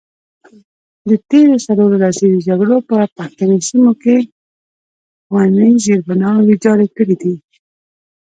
د 1.07 1.09
تیرو 1.29 1.55
څلورو 1.65 1.95
لسیزو 2.03 2.45
جګړو 2.47 2.77
په 2.89 2.95
پښتني 3.17 3.57
سیمو 3.67 3.91
کې 4.01 4.15
ښوونیز 5.27 5.75
زیربناوې 5.85 6.41
ویجاړې 6.45 6.87
کړي 6.97 7.15
دي. 7.21 7.33